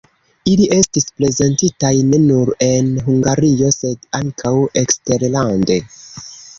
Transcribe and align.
Ili 0.51 0.63
estis 0.77 1.05
prezentitaj 1.19 1.91
ne 2.09 2.21
nur 2.25 2.51
en 2.71 2.91
Hungario, 3.11 3.71
sed 3.79 4.13
ankaŭ 4.25 4.59
eksterlande. 4.87 5.83